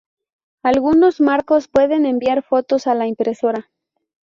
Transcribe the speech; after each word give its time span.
Algunos 0.63 1.21
marcos 1.21 1.67
pueden 1.67 2.07
enviar 2.07 2.41
fotos 2.41 2.87
a 2.87 2.95
la 2.95 3.05
impresora. 3.05 3.69